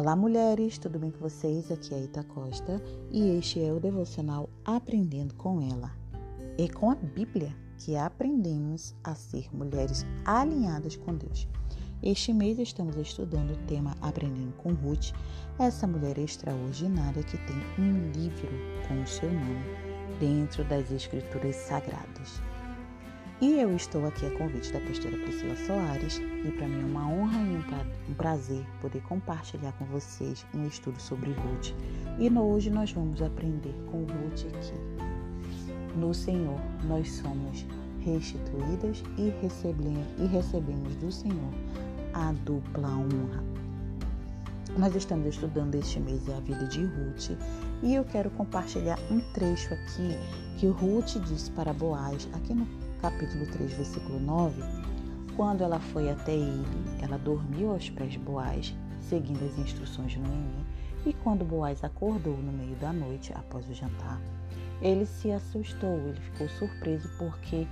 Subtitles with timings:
[0.00, 1.72] Olá, mulheres, tudo bem com vocês?
[1.72, 2.80] Aqui é Ita Costa
[3.10, 5.90] e este é o devocional Aprendendo com Ela.
[6.56, 11.48] É com a Bíblia que aprendemos a ser mulheres alinhadas com Deus.
[12.00, 15.10] Este mês estamos estudando o tema Aprendendo com Ruth,
[15.58, 18.52] essa mulher extraordinária que tem um livro
[18.86, 19.64] com o seu nome
[20.20, 22.40] dentro das Escrituras Sagradas.
[23.40, 27.06] E eu estou aqui a convite da pastora Priscila Soares e para mim é uma
[27.06, 31.72] honra e um prazer poder compartilhar com vocês um estudo sobre Ruth.
[32.18, 34.74] E hoje nós vamos aprender com Ruth aqui.
[35.96, 37.64] No Senhor nós somos
[38.00, 41.54] restituídas e recebemos, e recebemos do Senhor
[42.14, 43.44] a dupla honra.
[44.76, 47.38] Nós estamos estudando este mês a vida de Ruth
[47.84, 50.18] e eu quero compartilhar um trecho aqui
[50.58, 52.66] que Ruth disse para Boaz, aqui no
[53.00, 54.60] capítulo 3, versículo 9,
[55.36, 56.64] quando ela foi até ele,
[57.00, 60.66] ela dormiu aos pés de Boaz, seguindo as instruções de Noemi,
[61.06, 64.20] e quando Boaz acordou no meio da noite, após o jantar,
[64.82, 67.66] ele se assustou, ele ficou surpreso porque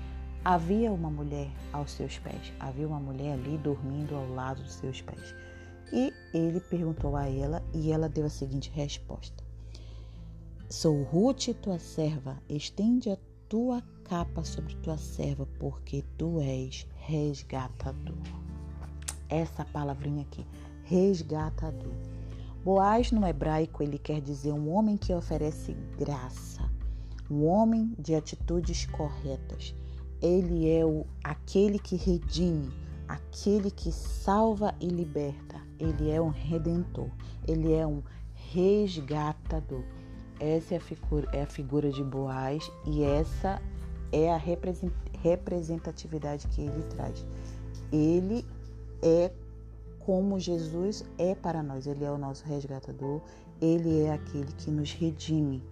[0.44, 5.02] havia uma mulher aos seus pés, havia uma mulher ali dormindo ao lado dos seus
[5.02, 5.34] pés.
[5.92, 9.44] E ele perguntou a ela e ela deu a seguinte resposta:
[10.68, 18.16] Sou Ruth, tua serva, estende a tua capa sobre tua serva, porque tu és resgatador.
[19.28, 20.46] Essa palavrinha aqui,
[20.84, 21.94] resgatador.
[22.64, 26.68] Boaz no hebraico ele quer dizer um homem que oferece graça,
[27.30, 29.74] um homem de atitudes corretas.
[30.20, 32.72] Ele é o aquele que redime,
[33.06, 35.60] aquele que salva e liberta.
[35.78, 37.10] Ele é um redentor,
[37.46, 38.02] ele é um
[38.52, 39.84] resgatador.
[40.38, 43.60] Essa é a figura, é a figura de Boaz e essa
[44.12, 44.36] é a
[45.22, 47.24] representatividade que ele traz.
[47.92, 48.44] Ele
[49.02, 49.30] é
[50.00, 51.86] como Jesus é para nós.
[51.86, 53.20] Ele é o nosso resgatador,
[53.60, 55.62] ele é aquele que nos redime.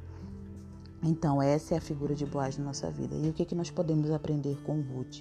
[1.03, 3.15] Então, essa é a figura de Boaz na nossa vida.
[3.15, 5.21] E o que, que nós podemos aprender com Ruth?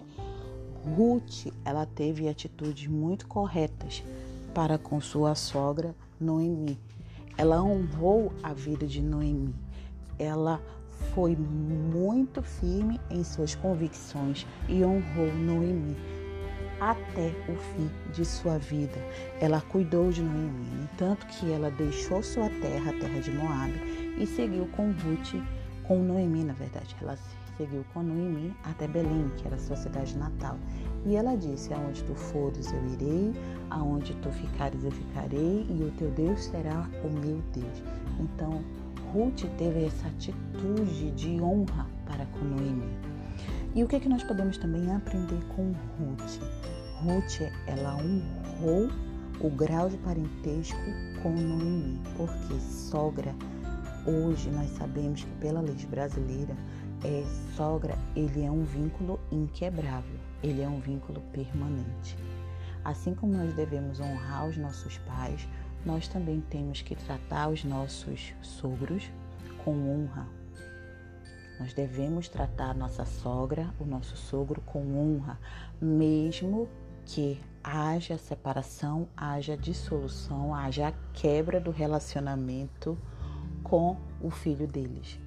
[0.98, 4.04] Ruth, ela teve atitudes muito corretas
[4.54, 6.80] para com sua sogra Noemi.
[7.38, 9.54] Ela honrou a vida de Noemi.
[10.20, 10.62] Ela
[11.14, 15.96] foi muito firme em suas convicções e honrou Noemi
[16.80, 19.00] até o fim de sua vida.
[19.40, 24.28] Ela cuidou de Noemi, tanto que ela deixou sua terra, a terra de Moabe, e
[24.28, 25.42] seguiu com Ruth,
[25.84, 26.96] com Noemi, na verdade.
[27.02, 27.18] Ela
[27.58, 30.58] seguiu com Noemi até Belém, que era sua cidade natal.
[31.06, 33.34] E ela disse: Aonde tu fores, eu irei,
[33.69, 37.84] aonde tu ficares, eu ficarei, e o teu Deus será o meu Deus.
[38.19, 38.64] Então,
[39.13, 42.90] Ruth teve essa atitude de honra para com Noemi.
[43.75, 46.40] E o que, é que nós podemos também aprender com Ruth?
[47.02, 48.90] Ruth, ela honrou
[49.40, 50.80] o grau de parentesco
[51.22, 53.36] com Noemi, porque sogra,
[54.06, 56.56] hoje nós sabemos que pela lei brasileira,
[57.03, 57.24] é,
[57.56, 62.18] sogra, ele é um vínculo inquebrável, ele é um vínculo permanente.
[62.84, 65.48] Assim como nós devemos honrar os nossos pais,
[65.86, 69.09] nós também temos que tratar os nossos sogros
[69.64, 70.28] com honra.
[71.59, 75.40] Nós devemos tratar nossa sogra, o nosso sogro com honra,
[75.81, 76.68] mesmo
[77.06, 82.98] que haja separação, haja dissolução, haja quebra do relacionamento
[83.64, 85.20] com o filho deles.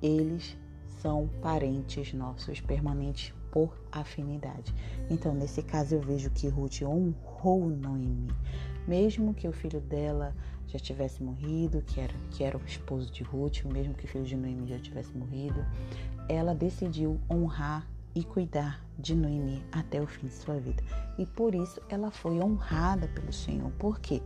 [0.00, 0.56] Eles
[1.00, 4.74] são parentes nossos permanentes por afinidade.
[5.08, 8.32] Então, nesse caso, eu vejo que Ruth honrou Noemi,
[8.86, 10.34] mesmo que o filho dela
[10.66, 14.24] já tivesse morrido, que era, que era o esposo de Ruth, mesmo que o filho
[14.24, 15.64] de Noemi já tivesse morrido,
[16.28, 20.82] ela decidiu honrar e cuidar de Noemi até o fim de sua vida.
[21.18, 23.70] E por isso ela foi honrada pelo Senhor.
[23.72, 24.22] Por quê?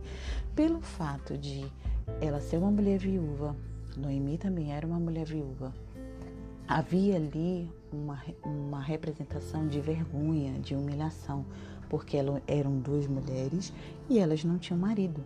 [0.55, 1.65] Pelo fato de
[2.21, 3.55] ela ser uma mulher viúva,
[3.97, 5.73] Noemi também era uma mulher viúva,
[6.67, 11.45] havia ali uma, uma representação de vergonha, de humilhação,
[11.89, 13.73] porque eram duas mulheres
[14.09, 15.23] e elas não tinham marido.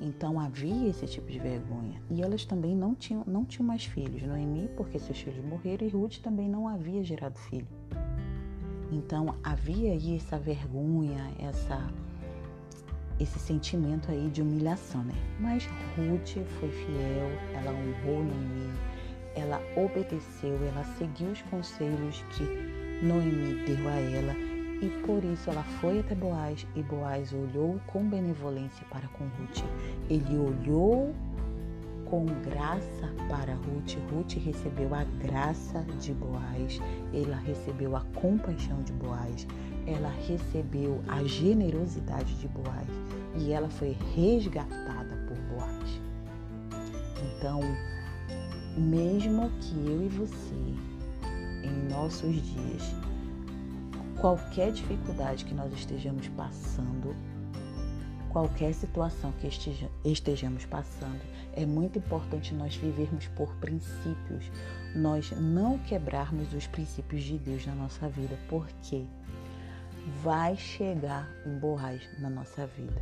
[0.00, 2.00] Então havia esse tipo de vergonha.
[2.10, 4.22] E elas também não tinham, não tinham mais filhos.
[4.22, 7.66] Noemi, porque seus filhos morreram, e Ruth também não havia gerado filho.
[8.92, 11.90] Então havia aí essa vergonha, essa,
[13.18, 15.14] esse sentimento aí de humilhação, né?
[15.40, 15.66] Mas
[15.96, 18.72] Ruth foi fiel, ela honrou Noemi,
[19.34, 22.44] ela obedeceu, ela seguiu os conselhos que
[23.04, 24.34] Noemi deu a ela
[24.82, 29.64] e por isso ela foi até Boaz e Boaz olhou com benevolência para com Ruth.
[30.10, 31.14] Ele olhou
[32.04, 33.96] com graça para Ruth.
[34.10, 36.80] Ruth recebeu a graça de Boaz,
[37.12, 39.46] ela recebeu a compaixão de Boaz,
[39.86, 42.88] ela recebeu a generosidade de Boaz
[43.36, 46.00] e ela foi resgatada por Boaz.
[47.36, 47.60] Então,
[48.76, 50.54] mesmo que eu e você,
[51.64, 52.82] em nossos dias,
[54.20, 57.14] qualquer dificuldade que nós estejamos passando,
[58.30, 59.48] qualquer situação que
[60.04, 61.20] estejamos passando,
[61.52, 64.50] é muito importante nós vivermos por princípios,
[64.94, 69.04] nós não quebrarmos os princípios de Deus na nossa vida, porque
[70.22, 73.00] vai chegar um borraz na nossa vida.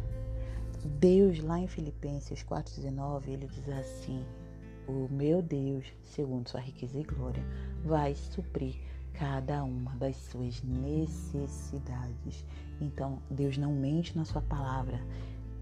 [0.84, 4.24] Deus, lá em Filipenses 4,19, ele diz assim:
[4.86, 7.42] O meu Deus, segundo sua riqueza e glória,
[7.84, 8.74] vai suprir
[9.12, 12.44] cada uma das suas necessidades.
[12.80, 15.00] Então, Deus não mente na sua palavra.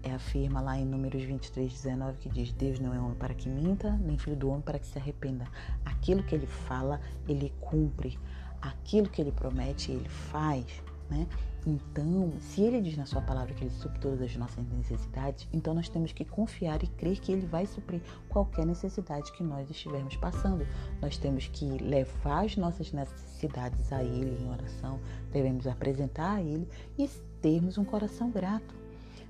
[0.03, 3.47] É, afirma lá em Números 23, 19 que diz: Deus não é homem para que
[3.47, 5.45] minta, nem filho do homem para que se arrependa.
[5.85, 8.17] Aquilo que ele fala, ele cumpre.
[8.59, 10.65] Aquilo que ele promete, ele faz.
[11.09, 11.27] Né?
[11.65, 15.75] Então, se ele diz na sua palavra que ele supre todas as nossas necessidades, então
[15.75, 20.15] nós temos que confiar e crer que ele vai suprir qualquer necessidade que nós estivermos
[20.15, 20.65] passando.
[20.99, 24.99] Nós temos que levar as nossas necessidades a ele em oração,
[25.31, 26.67] devemos apresentar a ele
[26.97, 27.07] e
[27.41, 28.81] termos um coração grato.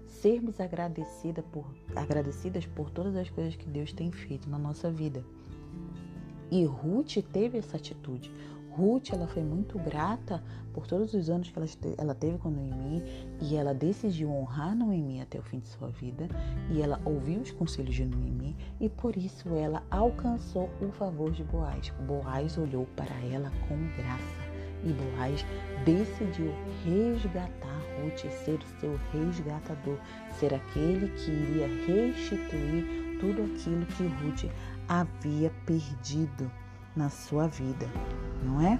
[0.07, 5.23] Sermos agradecida por, agradecidas por todas as coisas que Deus tem feito na nossa vida.
[6.51, 8.31] E Ruth teve essa atitude.
[8.75, 13.03] Ruth, ela foi muito grata por todos os anos que ela, ela teve com Noemi
[13.41, 16.27] e ela decidiu honrar Noemi até o fim de sua vida
[16.69, 21.43] e ela ouviu os conselhos de Noemi e por isso ela alcançou o favor de
[21.43, 21.89] Boaz.
[22.07, 24.51] Boaz olhou para ela com graça
[24.83, 25.45] e Boaz
[25.85, 26.51] decidiu
[26.85, 29.97] resgatar Ruth, ser o seu resgatador,
[30.39, 34.51] ser aquele que iria restituir tudo aquilo que Ruth
[34.87, 36.51] havia perdido
[36.95, 37.87] na sua vida,
[38.43, 38.79] não é?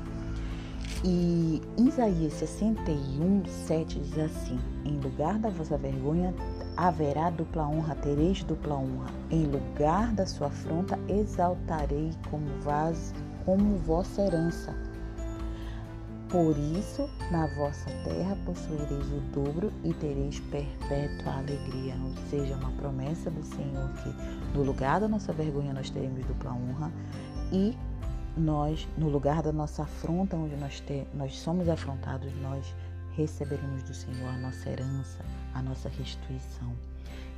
[1.04, 6.34] E Isaías 61, 7 diz assim: Em lugar da vossa vergonha
[6.78, 9.10] haverá dupla honra, tereis dupla honra.
[9.32, 13.14] Em lugar da sua afronta exaltarei como, vaso,
[13.46, 14.76] como vossa herança.
[16.30, 21.96] Por isso, na vossa terra possuireis o dobro e tereis perpétua alegria.
[22.06, 26.54] Ou seja, uma promessa do Senhor que no lugar da nossa vergonha nós teremos dupla
[26.54, 26.92] honra
[27.52, 27.76] e
[28.38, 32.76] nós, no lugar da nossa afronta, onde nós, te, nós somos afrontados, nós
[33.16, 35.20] receberemos do Senhor a nossa herança,
[35.54, 36.74] a nossa restituição.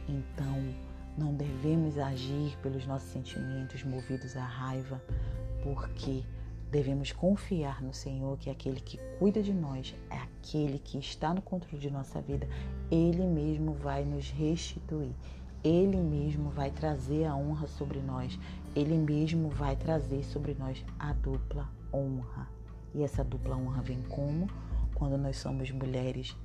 [0.07, 0.73] Então,
[1.17, 5.01] não devemos agir pelos nossos sentimentos movidos à raiva,
[5.63, 6.23] porque
[6.71, 11.33] devemos confiar no Senhor, que é aquele que cuida de nós, é aquele que está
[11.33, 12.47] no controle de nossa vida.
[12.91, 15.13] Ele mesmo vai nos restituir.
[15.63, 18.37] Ele mesmo vai trazer a honra sobre nós.
[18.75, 22.47] Ele mesmo vai trazer sobre nós a dupla honra.
[22.93, 24.49] E essa dupla honra vem como?
[24.93, 26.35] Quando nós somos mulheres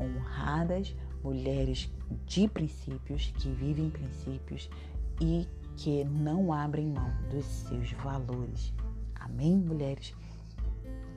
[0.00, 1.90] honradas, mulheres
[2.26, 4.68] de princípios, que vivem princípios
[5.20, 5.46] e
[5.76, 8.72] que não abrem mão dos seus valores.
[9.14, 10.14] Amém, mulheres?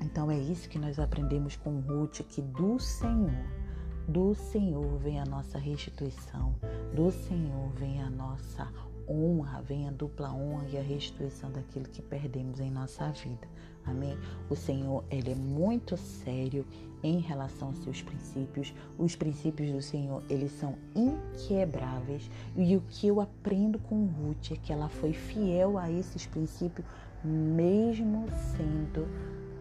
[0.02, 3.67] Então é isso que nós aprendemos com Ruth, que do Senhor
[4.08, 6.56] do Senhor vem a nossa restituição,
[6.96, 8.72] do Senhor vem a nossa
[9.08, 13.48] honra, vem a dupla honra e a restituição daquilo que perdemos em nossa vida.
[13.86, 14.18] Amém?
[14.50, 16.66] O Senhor, ele é muito sério
[17.04, 18.74] em relação aos seus princípios.
[18.98, 22.30] Os princípios do Senhor, eles são inquebráveis.
[22.56, 26.86] E o que eu aprendo com Ruth é que ela foi fiel a esses princípios,
[27.24, 29.08] mesmo sendo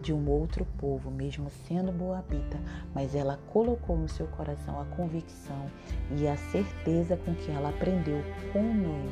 [0.07, 2.57] de um outro povo, mesmo sendo Moabita,
[2.95, 5.69] mas ela colocou no seu coração a convicção
[6.15, 8.23] e a certeza com que ela aprendeu
[8.53, 9.11] com Noemi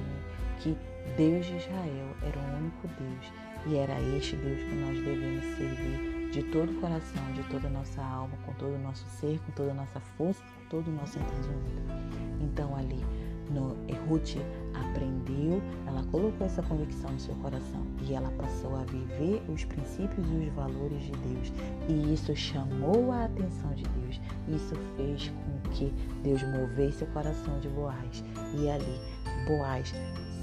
[0.61, 0.77] que
[1.17, 3.33] Deus de Israel era o único Deus
[3.65, 7.71] e era este Deus que nós devemos servir de todo o coração, de toda a
[7.71, 10.91] nossa alma, com todo o nosso ser, com toda a nossa força, com todo o
[10.91, 11.91] nosso entendimento.
[12.39, 13.03] Então ali
[13.49, 13.75] no
[14.07, 14.37] Ruth
[14.73, 20.27] aprendeu, ela colocou essa convicção no seu coração e ela passou a viver os princípios
[20.31, 21.53] e os valores de Deus.
[21.87, 24.19] E isso chamou a atenção de Deus.
[24.47, 28.23] Isso fez com que Deus movesse o coração de Boaz.
[28.57, 28.99] E ali,
[29.47, 29.93] Boaz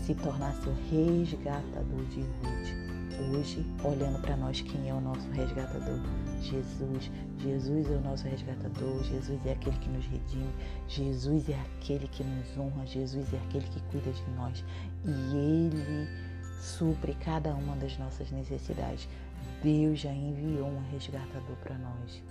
[0.02, 2.91] se tornasse o resgatador de Ruth.
[3.20, 6.00] Hoje, olhando para nós, quem é o nosso resgatador?
[6.40, 7.10] Jesus.
[7.38, 10.52] Jesus é o nosso resgatador, Jesus é aquele que nos redime,
[10.88, 14.64] Jesus é aquele que nos honra, Jesus é aquele que cuida de nós
[15.04, 16.08] e Ele
[16.60, 19.08] supre cada uma das nossas necessidades.
[19.62, 22.22] Deus já enviou um resgatador para nós.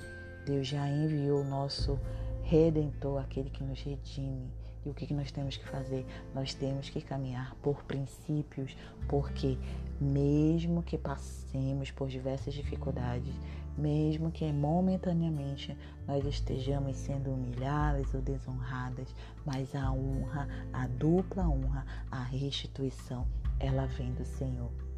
[0.45, 1.99] Deus já enviou o nosso
[2.43, 4.49] redentor, aquele que nos redime.
[4.85, 6.05] E o que nós temos que fazer?
[6.33, 8.75] Nós temos que caminhar por princípios,
[9.07, 9.57] porque
[9.99, 13.33] mesmo que passemos por diversas dificuldades,
[13.77, 19.13] mesmo que momentaneamente nós estejamos sendo humilhadas ou desonradas,
[19.45, 23.27] mas a honra, a dupla honra, a restituição
[23.59, 24.90] ela vem do Senhor.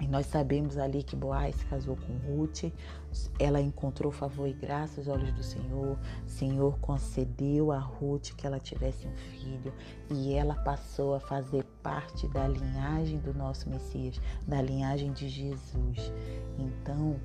[0.00, 2.72] E nós sabemos ali que Boaz se casou com Ruth,
[3.38, 5.98] ela encontrou favor e graça aos olhos do Senhor.
[6.26, 9.72] O Senhor concedeu a Ruth que ela tivesse um filho
[10.10, 16.12] e ela passou a fazer parte da linhagem do nosso Messias, da linhagem de Jesus.
[16.58, 17.20] Então,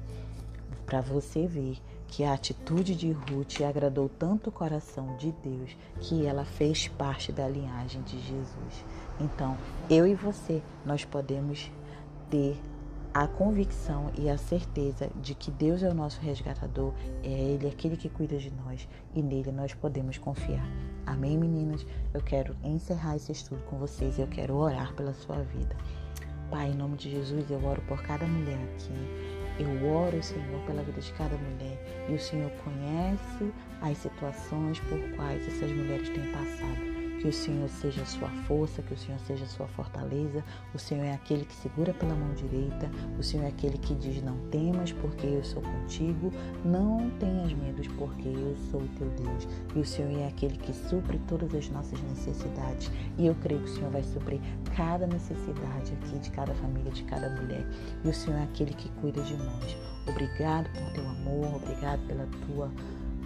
[0.85, 1.77] para você ver
[2.07, 7.31] que a atitude de Ruth agradou tanto o coração de Deus que ela fez parte
[7.31, 8.85] da linhagem de Jesus.
[9.19, 9.57] Então,
[9.89, 11.71] eu e você, nós podemos
[12.35, 12.61] ter
[13.13, 17.95] a convicção e a certeza de que Deus é o nosso resgatador, é Ele aquele
[17.95, 20.67] que cuida de nós e nele nós podemos confiar.
[21.05, 21.85] Amém, meninas?
[22.13, 25.77] Eu quero encerrar esse estudo com vocês e eu quero orar pela sua vida.
[26.51, 28.91] Pai, em nome de Jesus, eu oro por cada mulher aqui.
[29.57, 32.05] Eu oro, Senhor, pela vida de cada mulher.
[32.09, 36.94] E o Senhor conhece as situações por quais essas mulheres têm passado.
[37.21, 40.43] Que o Senhor seja a sua força, que o Senhor seja a sua fortaleza.
[40.73, 42.89] O Senhor é aquele que segura pela mão direita.
[43.17, 46.31] O Senhor é aquele que diz: Não temas, porque eu sou contigo.
[46.63, 49.47] Não tenhas medos, porque eu sou o teu Deus.
[49.75, 52.91] E o Senhor é aquele que supre todas as nossas necessidades.
[53.17, 54.39] E eu creio que o Senhor vai suprir
[54.75, 57.65] cada necessidade aqui de cada família, de cada mulher.
[58.03, 59.77] E o Senhor é aquele que cuida de nós.
[60.07, 62.71] Obrigado por teu amor, obrigado pela tua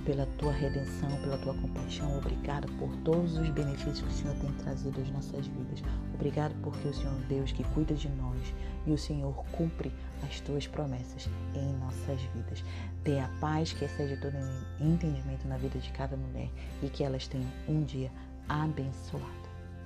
[0.10, 2.18] pela tua redenção, pela tua compaixão.
[2.18, 5.84] Obrigado por todos os benefícios que o Senhor tem trazido às nossas vidas.
[6.16, 8.56] Obrigado porque o Senhor é Deus que cuida de nós
[8.88, 12.64] e o Senhor cumpre as tuas promessas em nossas vidas.
[13.04, 14.34] Dê a paz que excede todo
[14.80, 16.50] entendimento na vida de cada mulher
[16.82, 18.12] e que elas tenham um dia
[18.48, 19.28] abençoado.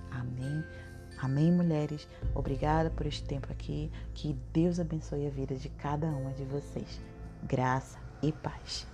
[0.09, 0.63] Amém.
[1.21, 2.07] Amém, mulheres.
[2.33, 3.91] Obrigada por este tempo aqui.
[4.13, 7.01] Que Deus abençoe a vida de cada uma de vocês.
[7.43, 8.87] Graça e paz.